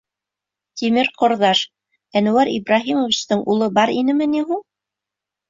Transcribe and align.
Тимер 0.79 1.09
ҡорҙаш, 1.21 1.61
Әнүәр 2.21 2.51
Ибраһимовичтың 2.55 3.45
улы 3.55 3.69
бар 3.79 3.95
инеме 4.01 4.31
ни 4.35 4.45
һуң? 4.51 4.65